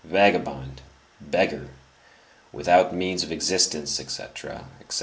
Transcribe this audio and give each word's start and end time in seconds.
vagabond, 0.03 0.81
beggar, 1.19 1.69
without 2.51 2.91
means 2.91 3.21
of 3.21 3.31
existence, 3.31 3.99
etc., 3.99 4.65
etc. 4.79 4.99